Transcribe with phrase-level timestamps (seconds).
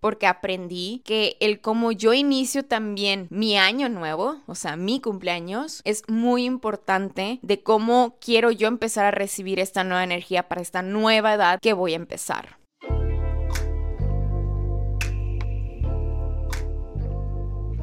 [0.00, 5.82] porque aprendí que el cómo yo inicio también mi año nuevo, o sea, mi cumpleaños,
[5.84, 10.82] es muy importante de cómo quiero yo empezar a recibir esta nueva energía para esta
[10.82, 12.59] nueva edad que voy a empezar.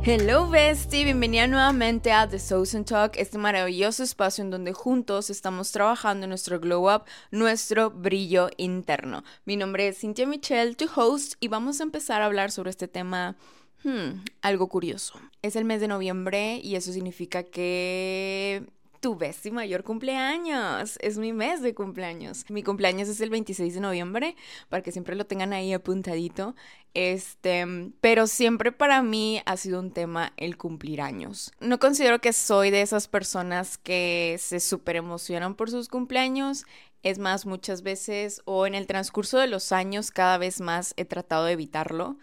[0.10, 5.74] Hello Bestie, bienvenida nuevamente a The Souls Talk, este maravilloso espacio en donde juntos estamos
[5.74, 9.26] trabajando nuestro glow up, nuestro brillo interno.
[9.44, 12.88] Mi nombre es Cynthia Michelle, tu host, y vamos a empezar a hablar sobre este
[12.88, 13.36] tema
[13.84, 15.20] hmm, algo curioso.
[15.42, 18.66] Es el mes de noviembre y eso significa que
[19.00, 20.98] tu bestia mayor cumpleaños.
[21.02, 22.46] Es mi mes de cumpleaños.
[22.50, 24.36] Mi cumpleaños es el 26 de noviembre,
[24.70, 26.56] para que siempre lo tengan ahí apuntadito.
[26.94, 27.66] Este,
[28.02, 31.52] pero siempre para mí ha sido un tema el cumplir años.
[31.60, 36.66] No considero que soy de esas personas que se súper emocionan por sus cumpleaños.
[37.04, 41.06] Es más, muchas veces o en el transcurso de los años cada vez más he
[41.06, 42.18] tratado de evitarlo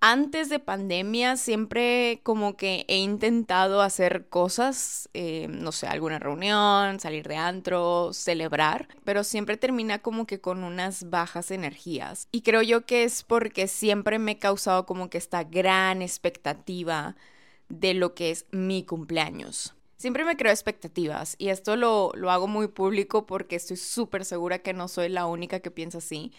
[0.00, 7.00] antes de pandemia siempre como que he intentado hacer cosas, eh, no sé, alguna reunión,
[7.00, 12.28] salir de antro, celebrar, pero siempre termina como que con unas bajas energías.
[12.30, 17.16] Y creo yo que es porque siempre me he causado como que esta gran expectativa
[17.68, 19.74] de lo que es mi cumpleaños.
[19.96, 24.60] Siempre me creo expectativas y esto lo, lo hago muy público porque estoy súper segura
[24.60, 26.30] que no soy la única que piensa así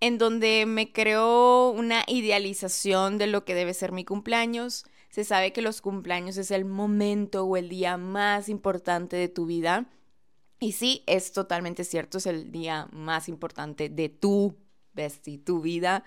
[0.00, 4.84] en donde me creó una idealización de lo que debe ser mi cumpleaños.
[5.10, 9.46] Se sabe que los cumpleaños es el momento o el día más importante de tu
[9.46, 9.86] vida.
[10.60, 14.56] Y sí, es totalmente cierto, es el día más importante de tu
[14.92, 16.04] bestie, tu vida,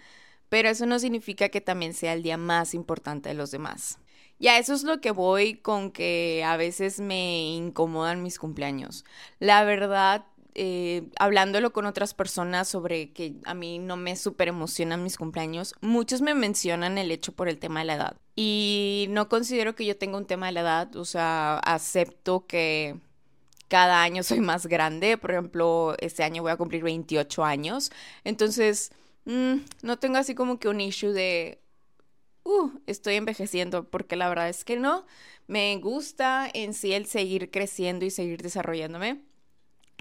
[0.50, 3.98] pero eso no significa que también sea el día más importante de los demás.
[4.38, 9.06] Ya eso es lo que voy con que a veces me incomodan mis cumpleaños.
[9.40, 10.26] La verdad,
[10.56, 15.76] eh, hablándolo con otras personas sobre que a mí no me súper emocionan mis cumpleaños,
[15.82, 18.18] muchos me mencionan el hecho por el tema de la edad.
[18.36, 22.98] Y no considero que yo tenga un tema de la edad, o sea, acepto que
[23.72, 25.18] cada año soy más grande.
[25.18, 27.92] Por ejemplo, este año voy a cumplir 28 años.
[28.24, 28.92] Entonces,
[29.26, 31.62] mm, no tengo así como que un issue de,
[32.44, 35.06] uh, estoy envejeciendo, porque la verdad es que no.
[35.48, 39.22] Me gusta en sí el seguir creciendo y seguir desarrollándome.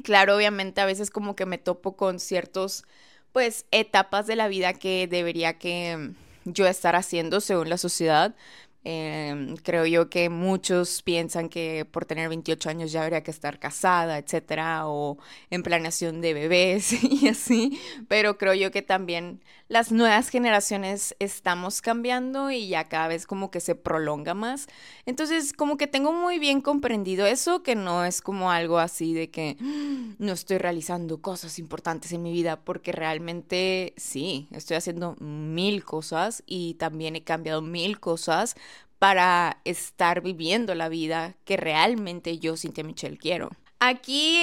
[0.05, 2.85] Claro, obviamente a veces como que me topo con ciertos,
[3.33, 6.13] pues, etapas de la vida que debería que
[6.45, 8.35] yo estar haciendo según la sociedad,
[8.83, 13.59] Em, creo yo que muchos piensan que por tener 28 años ya habría que estar
[13.59, 15.19] casada, etcétera, o
[15.51, 17.79] en planeación de bebés y así,
[18.09, 23.53] pero creo yo que también las nuevas generaciones estamos cambiando y ya cada vez como
[23.53, 24.67] que se prolonga más.
[25.07, 29.31] Entonces, como que tengo muy bien comprendido eso, que no es como algo así de
[29.31, 35.15] que mm, no estoy realizando cosas importantes en mi vida, porque realmente sí, estoy haciendo
[35.21, 38.57] mil cosas y también he cambiado mil cosas
[38.99, 43.51] para estar viviendo la vida que realmente yo, Cintia Michelle, quiero.
[43.79, 44.43] Aquí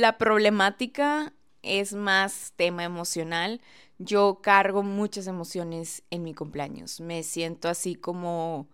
[0.00, 3.60] la problemática es más tema emocional.
[4.04, 7.00] Yo cargo muchas emociones en mi cumpleaños.
[7.00, 8.68] Me siento así como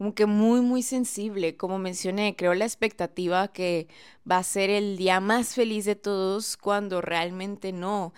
[0.00, 1.58] como que muy, muy sensible.
[1.58, 3.86] Como mencioné, creo la expectativa que
[4.28, 8.14] va a ser el día más feliz de todos cuando realmente no.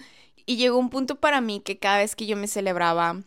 [0.47, 3.23] Y llegó un punto para mí que cada vez que yo me celebraba,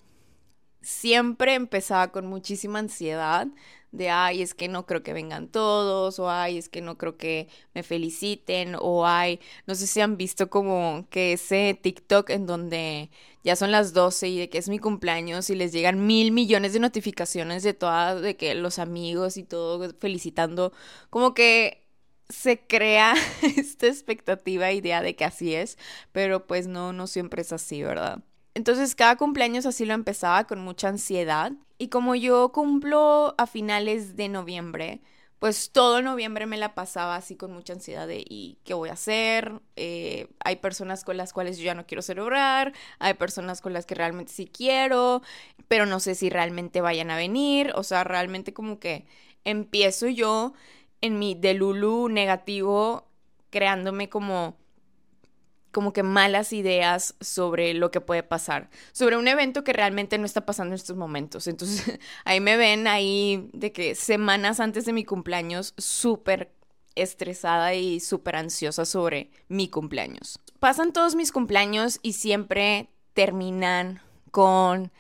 [0.86, 3.48] siempre empezaba con muchísima ansiedad
[3.92, 7.18] de, ay, es que no creo que vengan todos, o ay, es que no creo
[7.18, 12.46] que me feliciten, o ay, no sé si han visto como que ese TikTok en
[12.46, 13.10] donde
[13.44, 16.74] ya son las 12 y de que es mi cumpleaños y les llegan mil millones
[16.74, 20.74] de notificaciones de todas, de que los amigos y todo felicitando,
[21.10, 21.88] como que
[22.30, 23.16] se crea
[23.58, 25.78] esta expectativa, idea de que así es,
[26.12, 28.24] pero pues no, no siempre es así, ¿verdad?
[28.56, 31.52] Entonces cada cumpleaños así lo empezaba con mucha ansiedad.
[31.78, 35.02] Y como yo cumplo a finales de noviembre,
[35.40, 38.94] pues todo noviembre me la pasaba así con mucha ansiedad de ¿y qué voy a
[38.94, 39.62] hacer?
[39.76, 43.86] Eh, hay personas con las cuales yo ya no quiero celebrar, hay personas con las
[43.86, 45.22] que realmente sí quiero,
[45.68, 49.06] pero no sé si realmente vayan a venir, o sea, realmente como que
[49.44, 50.54] empiezo yo
[51.02, 53.08] en mi delulu negativo
[53.50, 54.58] creándome como
[55.76, 60.26] como que malas ideas sobre lo que puede pasar, sobre un evento que realmente no
[60.26, 61.48] está pasando en estos momentos.
[61.48, 66.54] Entonces, ahí me ven ahí de que semanas antes de mi cumpleaños, súper
[66.96, 70.40] estresada y súper ansiosa sobre mi cumpleaños.
[70.62, 74.00] Pasan todos mis cumpleaños y siempre terminan
[74.32, 74.94] con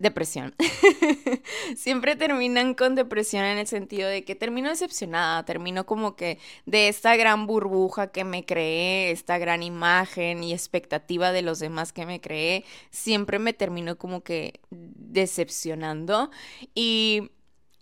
[0.00, 0.54] depresión.
[1.76, 6.88] Siempre terminan con depresión en el sentido de que termino decepcionada, termino como que de
[6.88, 12.06] esta gran burbuja que me creé, esta gran imagen y expectativa de los demás que
[12.06, 16.30] me creé, siempre me termino como que decepcionando
[16.74, 17.30] y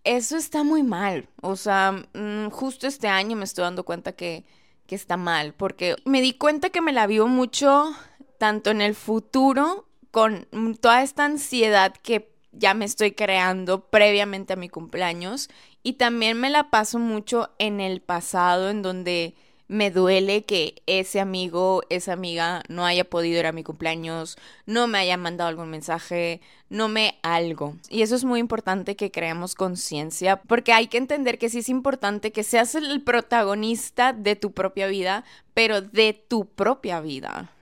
[0.03, 1.29] eso está muy mal.
[1.41, 4.45] O sea, mm, justo este año me estoy dando cuenta que,
[4.87, 7.93] que está mal, porque me di cuenta que me la vio mucho
[8.39, 10.47] tanto en el futuro con
[10.81, 15.49] toda esta ansiedad que ya me estoy creando previamente a mi cumpleaños
[15.83, 19.35] y también me la paso mucho en el pasado en donde
[19.69, 24.89] me duele que ese amigo, esa amiga no haya podido ir a mi cumpleaños, no
[24.89, 26.41] me haya mandado algún mensaje,
[26.71, 27.77] no me algo.
[27.91, 31.69] Y eso es muy importante que creemos conciencia, porque hay que entender que sí es
[31.69, 37.53] importante que seas el protagonista de tu propia vida, pero de tu propia vida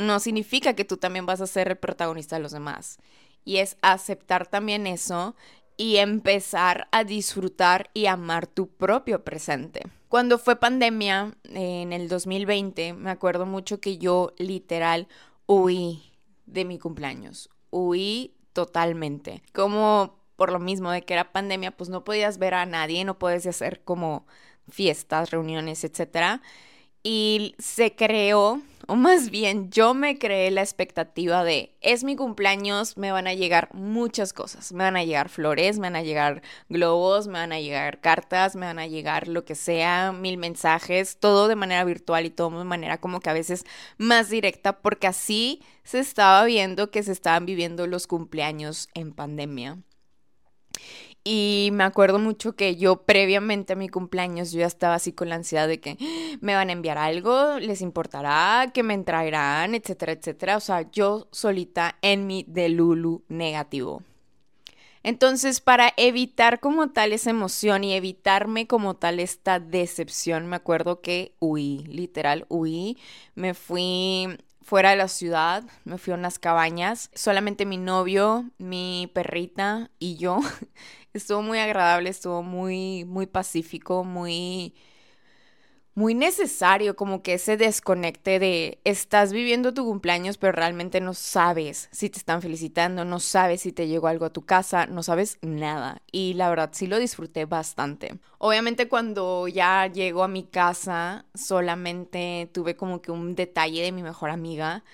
[0.00, 2.98] no significa que tú también vas a ser el protagonista de los demás.
[3.44, 5.34] Y es aceptar también eso
[5.76, 9.82] y empezar a disfrutar y amar tu propio presente.
[10.08, 15.08] Cuando fue pandemia en el 2020, me acuerdo mucho que yo literal
[15.46, 16.02] huí
[16.46, 17.48] de mi cumpleaños.
[17.70, 19.42] Huí totalmente.
[19.52, 23.18] Como por lo mismo de que era pandemia, pues no podías ver a nadie, no
[23.18, 24.26] puedes hacer como
[24.68, 26.40] fiestas, reuniones, etc.
[27.02, 28.60] Y se creó
[28.90, 33.34] o más bien yo me creé la expectativa de, es mi cumpleaños, me van a
[33.34, 37.52] llegar muchas cosas, me van a llegar flores, me van a llegar globos, me van
[37.52, 41.84] a llegar cartas, me van a llegar lo que sea, mil mensajes, todo de manera
[41.84, 43.64] virtual y todo de manera como que a veces
[43.96, 49.78] más directa, porque así se estaba viendo que se estaban viviendo los cumpleaños en pandemia.
[51.22, 55.28] Y me acuerdo mucho que yo previamente a mi cumpleaños yo ya estaba así con
[55.28, 59.74] la ansiedad de que ah, me van a enviar algo, les importará, que me traerán,
[59.74, 60.56] etcétera, etcétera.
[60.56, 64.02] O sea, yo solita en mi delulu negativo.
[65.02, 71.00] Entonces, para evitar como tal esa emoción y evitarme como tal esta decepción, me acuerdo
[71.00, 72.98] que huí, literal, huí.
[73.34, 74.28] Me fui
[74.62, 80.16] fuera de la ciudad, me fui a unas cabañas, solamente mi novio, mi perrita y
[80.16, 80.40] yo.
[81.12, 84.74] Estuvo muy agradable, estuvo muy, muy pacífico, muy,
[85.94, 91.88] muy necesario, como que ese desconecte de estás viviendo tu cumpleaños, pero realmente no sabes
[91.90, 95.38] si te están felicitando, no sabes si te llegó algo a tu casa, no sabes
[95.42, 96.00] nada.
[96.12, 98.18] Y la verdad sí lo disfruté bastante.
[98.38, 104.02] Obviamente cuando ya llego a mi casa, solamente tuve como que un detalle de mi
[104.04, 104.84] mejor amiga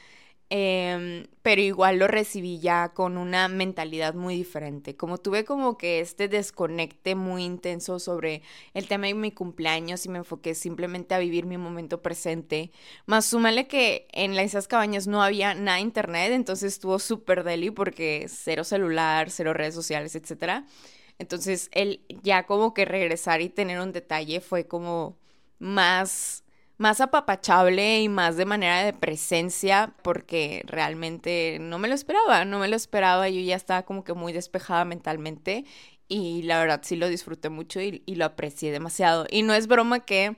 [0.49, 4.97] Em, pero igual lo recibí ya con una mentalidad muy diferente.
[4.97, 10.09] Como tuve como que este desconecte muy intenso sobre el tema de mi cumpleaños y
[10.09, 12.71] me enfoqué simplemente a vivir mi momento presente.
[13.07, 17.71] Más súmale que en esas cabañas no había nada de internet, entonces estuvo súper deli
[17.73, 20.65] porque cero celular, cero redes sociales, etc.
[21.19, 25.19] Entonces el ya como que regresar y tener un detalle fue como
[25.59, 26.45] más
[26.79, 32.59] más apapachable y más de manera de presencia porque realmente no me lo esperaba, no
[32.59, 35.65] me lo esperaba, yo ya estaba como que muy despejada mentalmente
[36.09, 39.27] y la verdad sí lo disfruté mucho y, lo aprecié demasiado.
[39.31, 40.37] Y no es broma que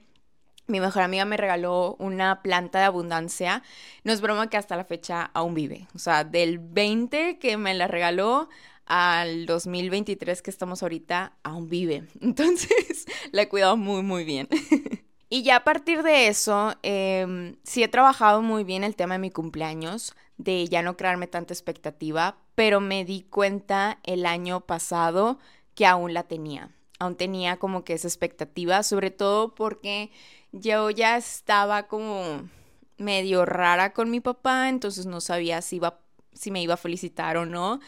[0.67, 3.63] mi mejor amiga me regaló una planta de abundancia.
[4.05, 5.87] No es broma que hasta la fecha aún vive.
[5.95, 8.49] O sea, del 20 que me la regaló
[8.87, 12.05] al 2023 que estamos ahorita, aún vive.
[12.21, 14.49] Entonces, la he cuidado muy, muy bien.
[15.31, 19.19] Y ya a partir de eso, em, sí he trabajado muy bien el tema de
[19.19, 25.39] mi cumpleaños, de ya no crearme tanta expectativa, pero me di cuenta el año pasado
[25.75, 26.71] que aún la tenía.
[26.99, 30.11] Aún tenía como que esa expectativa, sobre todo porque
[30.53, 32.49] yo ya estaba como
[32.97, 36.01] medio rara con mi papá, entonces no sabía si, iba,
[36.33, 37.81] si me iba a felicitar o no.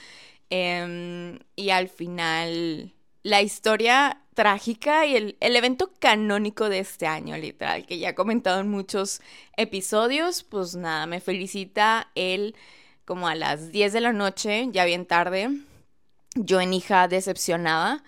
[0.51, 7.85] Em, y al final, la historia trágica y el, evento canónico de este año, literal,
[7.87, 9.21] que ya he comentado en muchos
[9.57, 12.57] episodios, pues nada, me felicita él
[13.05, 15.51] como a las 10 de la noche, ya bien tarde,
[16.35, 18.05] yo en hija decepcionada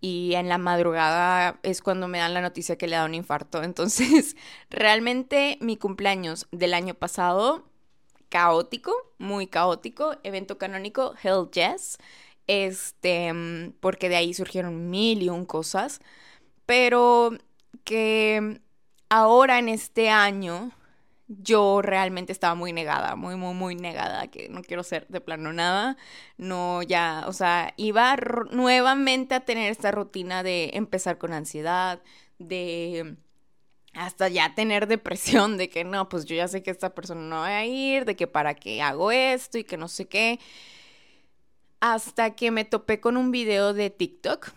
[0.00, 3.62] y en la madrugada es cuando me dan la noticia que le da un infarto.
[3.62, 4.36] Entonces,
[4.70, 7.68] realmente mi cumpleaños del año pasado,
[8.28, 11.98] caótico, muy caótico, evento canónico, Hell Yes
[12.46, 16.00] este, mm, porque de ahí surgieron mil y un cosas,
[16.66, 17.32] pero
[17.84, 18.60] que
[19.10, 20.72] ahora en este año
[21.28, 25.52] yo realmente estaba muy negada, muy, muy, muy negada, que no quiero ser de plano
[25.52, 25.96] nada,
[26.38, 28.16] no ya, o sea, iba
[28.52, 32.00] nuevamente a tener esta rutina de empezar con ansiedad,
[32.38, 33.16] de
[33.94, 37.36] hasta ya tener depresión, de que no, pues yo ya sé que esta persona no
[37.40, 40.38] va a ir, de que para qué hago esto y que no sé qué.
[41.80, 44.52] Hasta que me topé con un video de TikTok.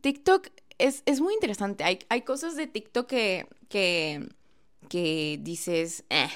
[0.00, 0.48] TikTok
[0.78, 1.84] es, muy interesante.
[1.84, 4.28] Hay, hay, cosas de TikTok que, que,
[4.88, 6.30] que dices, eh,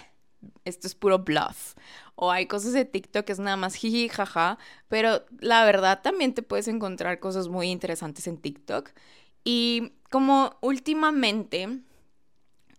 [0.64, 1.74] esto es puro bluff.
[2.16, 4.58] O hay cosas de TikTok que es nada más jiji, jaja.
[4.88, 8.90] Pero la verdad también te puedes encontrar cosas muy interesantes en TikTok.
[9.44, 11.80] Y como últimamente,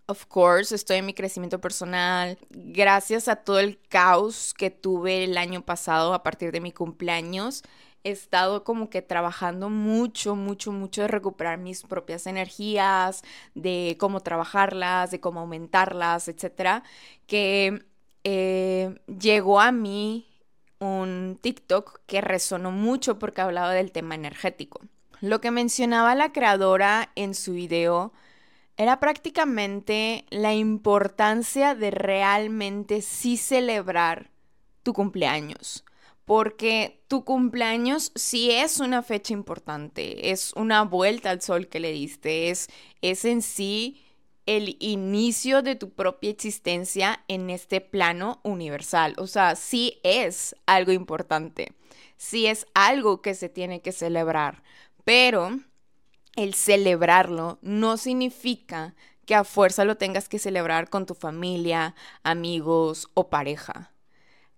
[0.08, 2.38] of course, estoy en mi crecimiento personal.
[2.50, 7.64] Gracias a todo el caos que tuve el año pasado a partir de mi cumpleaños
[8.06, 13.24] he estado como que trabajando mucho, mucho, mucho de recuperar mis propias energías,
[13.56, 16.84] de cómo trabajarlas, de cómo aumentarlas, etcétera,
[17.26, 17.84] que
[18.24, 20.28] eh, llegó a mí
[20.80, 24.82] un TikTok que resonó mucho porque hablaba del tema energético.
[25.20, 28.14] Lo que mencionaba la creadora en su video
[28.78, 34.32] era prácticamente la importancia de realmente sí celebrar
[34.84, 35.86] tu cumpleaños
[36.26, 41.92] porque tu cumpleaños sí es una fecha importante, es una vuelta al sol que le
[41.92, 42.68] diste, es,
[43.02, 44.04] es en sí
[44.48, 49.14] el inicio de tu propia existencia en este plano universal.
[49.18, 51.74] O sea, sí es algo importante,
[52.18, 54.64] sí es algo que se tiene que celebrar,
[55.04, 55.60] pero
[56.36, 63.10] el celebrarlo no significa que a fuerza lo tengas que celebrar con tu familia, amigos
[63.14, 63.92] o pareja.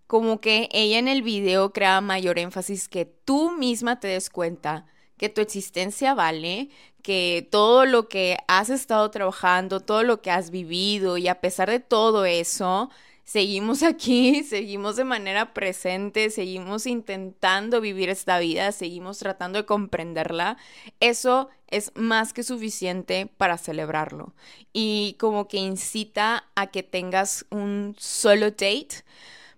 [0.08, 4.86] Como que ella en el video crea mayor énfasis que tú misma te des cuenta
[5.18, 6.70] que tu existencia vale,
[7.02, 11.70] que todo lo que has estado trabajando, todo lo que has vivido y a pesar
[11.70, 12.90] de todo eso,
[13.28, 20.58] seguimos aquí, seguimos de manera presente, seguimos intentando vivir esta vida, seguimos tratando de comprenderla,
[21.02, 24.34] eso es más que suficiente para celebrarlo.
[24.72, 29.04] Y como que incita a que tengas un solo date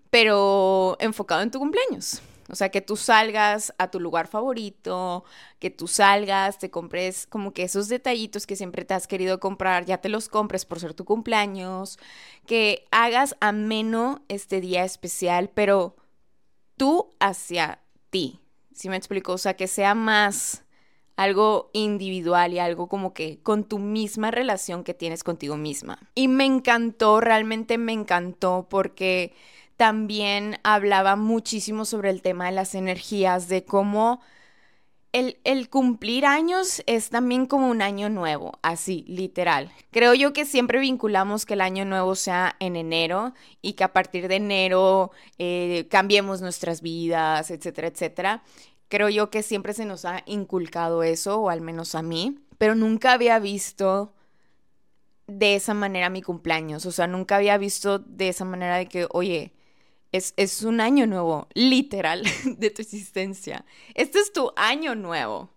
[0.10, 2.24] pero enfocado en tu cumpleaños.
[2.52, 5.24] O sea, que tú salgas a tu lugar favorito,
[5.60, 9.86] que tú salgas, te compres como que esos detallitos que siempre te has querido comprar,
[9.86, 12.00] ya te los compres por ser tu cumpleaños,
[12.46, 15.96] que hagas ameno este día especial, pero
[16.78, 18.40] tú hacia ti.
[18.74, 19.34] ¿Sí me explico?
[19.34, 20.64] O sea, que sea más
[21.20, 26.00] algo individual y algo como que con tu misma relación que tienes contigo misma.
[26.16, 29.34] Y me encantó, realmente me encantó porque
[29.80, 34.20] también hablaba muchísimo sobre el tema de las energías, de cómo
[35.14, 39.72] el, el, cumplir años es también como un año nuevo, así, literal.
[39.92, 43.94] Creo yo que siempre vinculamos que el año nuevo sea en enero y que a
[43.94, 48.44] partir de enero eh, cambiemos nuestras vidas, etcétera, etcétera.
[48.90, 52.76] Creo yo que siempre se nos ha inculcado eso, o al menos a mí, pero
[52.76, 54.14] nunca había visto
[55.28, 59.08] de esa manera mi cumpleaños, o sea, nunca había visto de esa manera de que,
[59.12, 59.54] oye,
[60.12, 63.66] es, un año nuevo, literal, de tu existencia.
[63.94, 65.50] Este es tu año nuevo,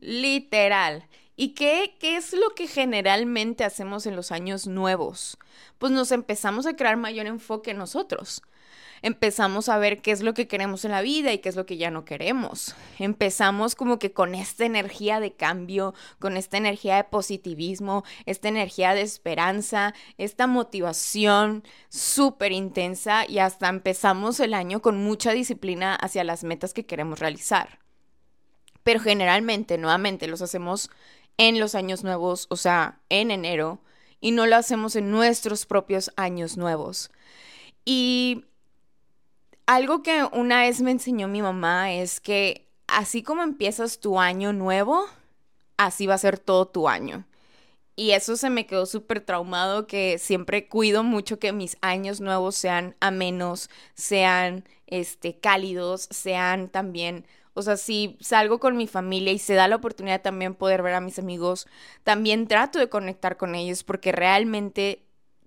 [0.00, 1.08] literal.
[1.36, 5.38] ¿Y qué, qué es lo que generalmente hacemos en los años nuevos?
[5.78, 8.42] Pues nos empezamos a crear mayor enfoque en nosotros
[9.02, 11.66] empezamos a ver qué es lo que queremos en la vida y qué es lo
[11.66, 12.74] que ya no queremos.
[12.98, 18.94] Empezamos como que con esta energía de cambio, con esta energía de positivismo, esta energía
[18.94, 26.24] de esperanza, esta motivación súper intensa y hasta empezamos el año con mucha disciplina hacia
[26.24, 27.80] las metas que queremos realizar.
[28.82, 30.90] Pero generalmente, nuevamente, los hacemos
[31.38, 33.80] en los años nuevos, o sea, en enero,
[34.20, 37.10] y no lo hacemos en nuestros propios años nuevos.
[37.84, 38.44] Y
[39.66, 44.52] algo que una vez me enseñó mi mamá es que así como empiezas tu año
[44.52, 45.06] nuevo,
[45.76, 47.26] así va a ser todo tu año.
[47.96, 52.54] Y eso se me quedó súper traumado que siempre cuido mucho que mis años nuevos
[52.56, 59.38] sean amenos, sean este cálidos, sean también, o sea, si salgo con mi familia y
[59.38, 61.66] se da la oportunidad también poder ver a mis amigos,
[62.04, 65.05] también trato de conectar con ellos porque realmente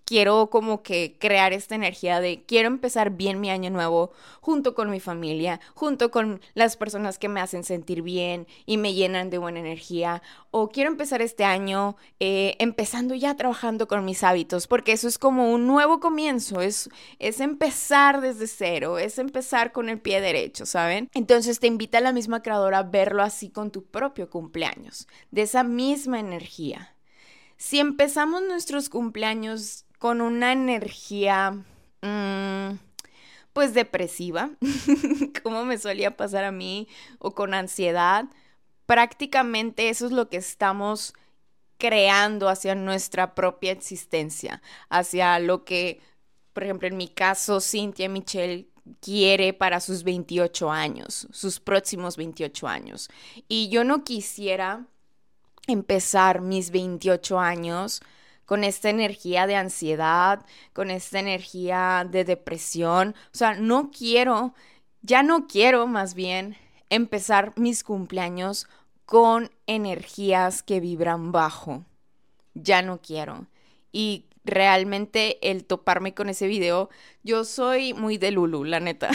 [0.09, 4.11] quiero como que crear esta energía de quiero empezar bien mi año nuevo
[4.41, 8.95] junto con mi familia, junto con las personas que me hacen sentir bien y me
[8.95, 10.23] llenan de buena energía.
[10.49, 15.19] O quiero empezar este año eh, empezando ya trabajando con mis hábitos, porque eso es
[15.19, 16.89] como un nuevo comienzo, es,
[17.19, 21.07] es empezar desde cero, es empezar con el pie derecho, ¿saben?
[21.13, 25.43] Entonces te invita a la misma creadora a verlo así con tu propio cumpleaños, de
[25.43, 26.95] esa misma energía.
[27.57, 31.51] Si empezamos nuestros cumpleaños con una energía,
[32.01, 32.77] mm,
[33.53, 34.51] pues depresiva,
[35.43, 36.87] como me solía pasar a mí,
[37.19, 38.25] o con ansiedad,
[38.85, 41.13] prácticamente eso es lo que estamos
[41.77, 46.01] creando hacia nuestra propia existencia, hacia lo que,
[46.53, 48.67] por ejemplo, en mi caso, Cintia Michelle
[49.01, 53.09] quiere para sus 28 años, sus próximos 28 años.
[53.47, 54.85] Y yo no quisiera
[55.67, 58.01] empezar mis 28 años
[58.49, 63.13] con esta energía de ansiedad, con esta energía de depresión.
[63.31, 64.55] O sea, no quiero,
[65.03, 66.57] ya no quiero más bien
[66.89, 68.67] empezar mis cumpleaños
[69.05, 71.85] con energías que vibran bajo.
[72.55, 73.45] Ya no quiero.
[73.91, 76.89] Y realmente el toparme con ese video,
[77.21, 79.11] yo soy muy de Lulu, la neta.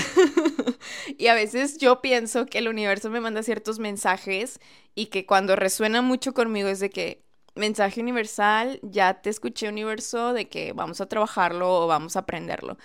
[1.19, 4.61] y a veces yo pienso que el universo me manda ciertos mensajes
[4.95, 7.24] y que cuando resuena mucho conmigo es de que
[7.55, 12.79] mensaje universal, ya te escuché universo de que vamos a trabajarlo o vamos a aprenderlo.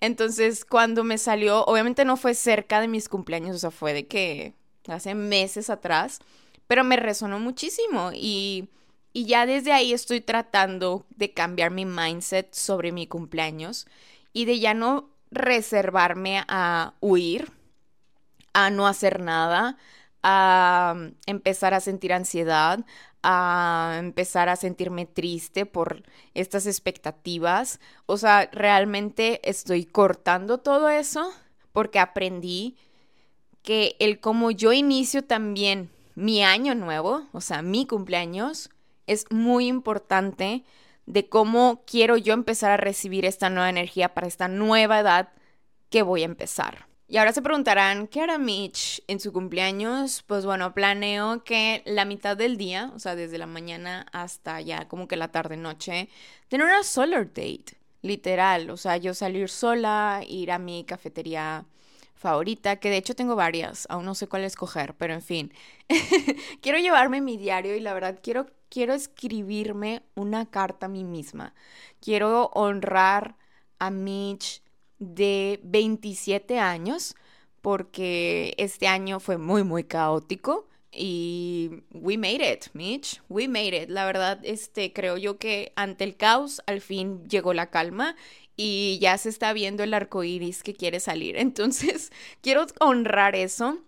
[0.00, 4.06] Entonces, cuando me salió, obviamente no fue cerca de mis cumpleaños, o sea, fue de
[4.06, 4.54] que
[4.88, 6.20] hace meses atrás,
[6.66, 8.68] pero me resonó muchísimo y
[9.16, 13.86] y ya desde ahí estoy tratando de cambiar mi mindset sobre mi cumpleaños
[14.34, 17.50] y de ya no reservarme a huir,
[18.52, 19.78] a no hacer nada,
[20.22, 22.84] a empezar a sentir ansiedad,
[23.28, 27.80] a empezar a sentirme triste por estas expectativas.
[28.06, 31.32] O sea, realmente estoy cortando todo eso
[31.72, 32.76] porque aprendí
[33.62, 38.70] que el como yo inicio también mi año nuevo, o sea, mi cumpleaños,
[39.08, 40.62] es muy importante
[41.06, 45.30] de cómo quiero yo empezar a recibir esta nueva energía para esta nueva edad
[45.90, 46.86] que voy a empezar.
[47.08, 50.24] Y ahora se preguntarán, ¿qué hará Mitch en su cumpleaños?
[50.26, 54.88] Pues bueno, planeo que la mitad del día, o sea, desde la mañana hasta ya
[54.88, 56.08] como que la tarde-noche,
[56.48, 58.70] tener una solar date, literal.
[58.70, 61.64] O sea, yo salir sola, ir a mi cafetería
[62.16, 65.52] favorita, que de hecho tengo varias, aún no sé cuál escoger, pero en fin.
[66.60, 71.54] quiero llevarme mi diario y la verdad quiero quiero escribirme una carta a mí misma.
[72.00, 73.36] Quiero honrar
[73.78, 74.62] a Mitch
[74.98, 77.14] de 27 años
[77.60, 80.68] porque este año fue muy, muy caótico.
[80.92, 83.20] Y we made it, Mitch.
[83.28, 83.90] We made it.
[83.90, 88.16] La verdad, este, creo yo que ante el caos al fin llegó la calma
[88.56, 91.36] y ya se está viendo el arco iris que quiere salir.
[91.40, 93.78] Entonces, quiero honrar eso,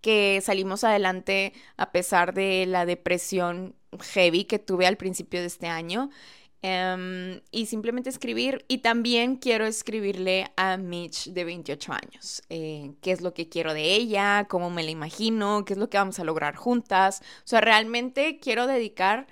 [0.00, 3.74] que salimos adelante a pesar de la depresión
[4.14, 6.10] heavy que tuve al principio de este año.
[6.62, 8.64] Em, y simplemente escribir.
[8.68, 12.42] Y también quiero escribirle a Mitch de 28 años.
[12.50, 14.46] Eh, ¿Qué es lo que quiero de ella?
[14.48, 15.64] ¿Cómo me la imagino?
[15.64, 17.22] ¿Qué es lo que vamos a lograr juntas?
[17.38, 19.26] O sea, realmente quiero dedicar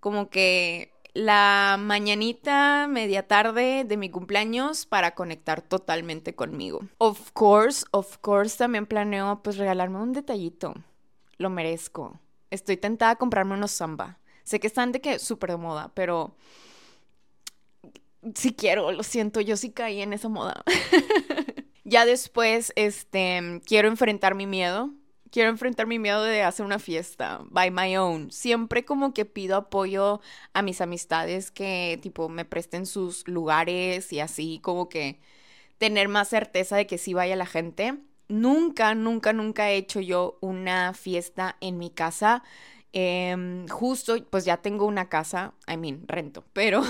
[0.00, 6.82] como que la mañanita, media tarde de mi cumpleaños para conectar totalmente conmigo.
[6.98, 10.74] Of course, of course, también planeo pues regalarme un detallito.
[11.38, 12.20] Lo merezco.
[12.50, 14.18] Estoy tentada a comprarme unos samba.
[14.44, 16.36] Sé que están de que súper de moda, pero
[18.34, 20.64] sí quiero, lo siento, yo sí caí en esa moda.
[21.84, 24.90] ya después, este, quiero enfrentar mi miedo.
[25.30, 28.30] Quiero enfrentar mi miedo de hacer una fiesta by my own.
[28.30, 30.20] Siempre como que pido apoyo
[30.54, 35.20] a mis amistades que tipo me presten sus lugares y así como que
[35.78, 37.98] tener más certeza de que sí vaya la gente.
[38.28, 42.42] Nunca, nunca, nunca he hecho yo una fiesta en mi casa.
[42.98, 46.82] Em, justo, pues ya tengo una casa, I mean, rento, pero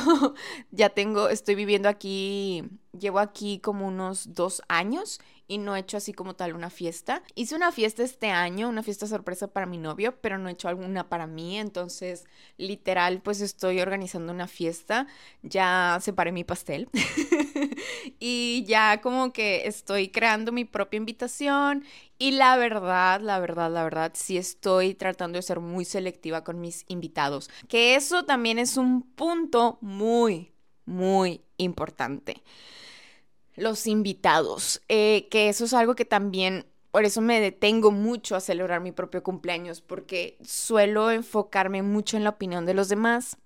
[0.70, 2.62] ya tengo, estoy viviendo aquí,
[2.96, 7.22] llevo aquí como unos dos años y no he hecho así como tal una fiesta.
[7.34, 10.68] Hice una fiesta este año, una fiesta sorpresa para mi novio, pero no he hecho
[10.68, 12.24] alguna para mí, entonces
[12.56, 15.06] literal pues estoy organizando una fiesta,
[15.42, 16.88] ya separé mi pastel
[18.18, 21.84] y ya como que estoy creando mi propia invitación.
[22.18, 26.60] Y la verdad, la verdad, la verdad, sí estoy tratando de ser muy selectiva con
[26.60, 30.52] mis invitados, que eso también es un punto muy,
[30.86, 32.42] muy importante
[33.56, 38.40] los invitados, eh, que eso es algo que también, por eso me detengo mucho a
[38.40, 43.38] celebrar mi propio cumpleaños, porque suelo enfocarme mucho en la opinión de los demás,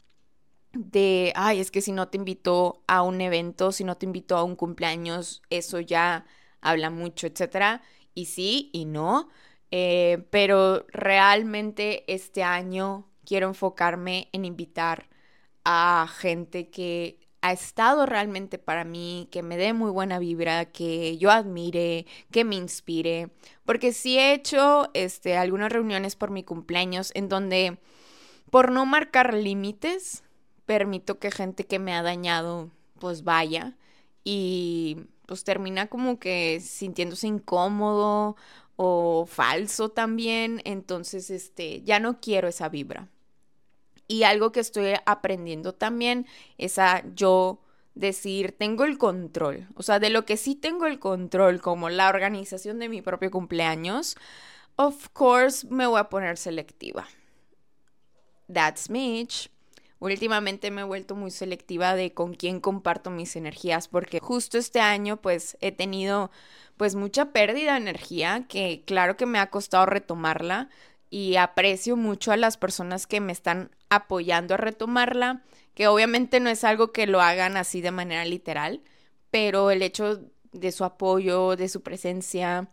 [0.72, 4.36] de, ay, es que si no te invito a un evento, si no te invito
[4.36, 6.26] a un cumpleaños, eso ya
[6.60, 7.82] habla mucho, etcétera.
[8.14, 9.28] Y sí y no,
[9.70, 15.08] eh, pero realmente este año quiero enfocarme en invitar
[15.64, 21.16] a gente que ha estado realmente para mí, que me dé muy buena vibra, que
[21.18, 23.30] yo admire, que me inspire,
[23.64, 27.78] porque sí he hecho este, algunas reuniones por mi cumpleaños en donde,
[28.50, 30.22] por no marcar límites,
[30.66, 33.76] permito que gente que me ha dañado, pues vaya
[34.24, 38.36] y pues termina como que sintiéndose incómodo
[38.76, 43.08] o falso también, entonces este, ya no quiero esa vibra.
[44.10, 46.26] Y algo que estoy aprendiendo también
[46.58, 47.60] es a yo
[47.94, 49.68] decir, tengo el control.
[49.76, 53.30] O sea, de lo que sí tengo el control, como la organización de mi propio
[53.30, 54.16] cumpleaños,
[54.74, 57.06] of course me voy a poner selectiva.
[58.52, 59.48] That's Mitch.
[60.00, 64.80] Últimamente me he vuelto muy selectiva de con quién comparto mis energías porque justo este
[64.80, 66.32] año pues he tenido
[66.76, 70.68] pues mucha pérdida de energía que claro que me ha costado retomarla
[71.10, 75.42] y aprecio mucho a las personas que me están apoyando a retomarla,
[75.74, 78.82] que obviamente no es algo que lo hagan así de manera literal,
[79.30, 80.20] pero el hecho
[80.52, 82.68] de su apoyo, de su presencia,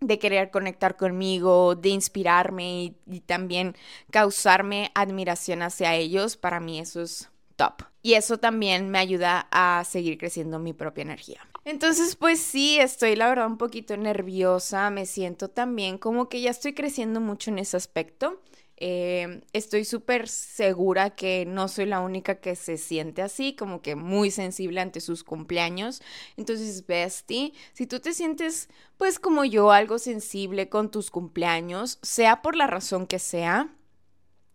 [0.00, 3.76] de querer conectar conmigo, de inspirarme y, también
[4.10, 7.82] causarme admiración hacia ellos, para mí eso es top.
[8.02, 11.40] Y eso también me ayuda a seguir creciendo mi propia energía.
[11.64, 16.50] Entonces, pues sí, estoy la verdad un poquito nerviosa, me siento también como que ya
[16.50, 18.40] estoy creciendo mucho en ese aspecto.
[18.82, 23.94] Eh, estoy súper segura que no soy la única que se siente así, como que
[23.94, 26.00] muy sensible ante sus cumpleaños.
[26.38, 32.40] Entonces, Bestie, si tú te sientes pues como yo, algo sensible con tus cumpleaños, sea
[32.40, 33.74] por la razón que sea,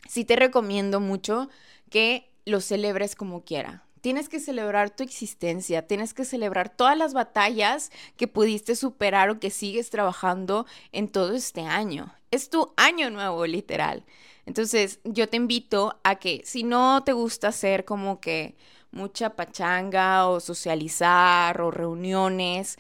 [0.08, 1.50] sí te recomiendo mucho
[1.90, 3.85] que lo celebres como quiera.
[4.06, 9.40] Tienes que celebrar tu existencia, tienes que celebrar todas las batallas que pudiste superar o
[9.40, 12.14] que sigues trabajando en todo este año.
[12.30, 14.06] Es tu año nuevo, literal.
[14.46, 18.56] Entonces, yo te invito a que si no te gusta hacer como que
[18.92, 22.78] mucha pachanga o socializar o reuniones,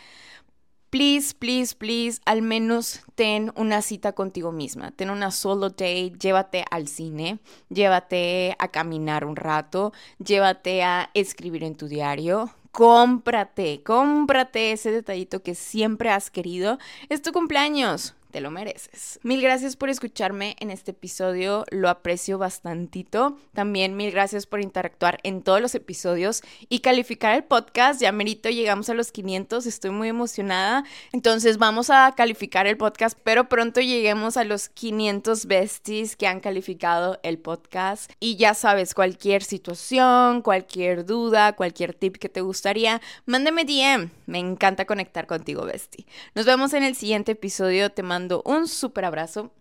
[0.96, 6.64] please, please, please, al menos ten una cita contigo misma, ten una solo date, llévate
[6.72, 14.72] al cine, llévate a caminar un rato, llévate a escribir en tu diario, cómprate, cómprate
[14.72, 16.80] ese detallito que siempre has querido.
[17.10, 19.18] Es tu cumpleaños te lo mereces.
[19.24, 23.38] Mil gracias por escucharme en este episodio, lo aprecio bastantito.
[23.54, 28.02] También mil gracias por interactuar en todos los episodios y calificar el podcast.
[28.02, 30.84] Ya merito, llegamos a los 500, estoy muy emocionada.
[31.14, 36.42] Entonces vamos a calificar el podcast, pero pronto lleguemos a los 500 besties que han
[36.42, 38.12] calificado el podcast.
[38.20, 44.10] Y ya sabes, cualquier situación, cualquier duda, cualquier tip que te gustaría, mándeme DM.
[44.26, 46.06] Me encanta conectar contigo, bestie.
[46.34, 47.92] Nos vemos en el siguiente episodio.
[47.92, 48.04] Te
[48.46, 49.52] un súper abrazo,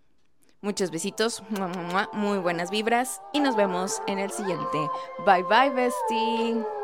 [0.61, 1.43] muchos besitos,
[2.13, 4.79] muy buenas vibras y nos vemos en el siguiente.
[5.27, 6.84] Bye bye, bestie.